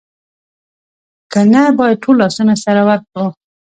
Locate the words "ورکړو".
2.89-3.25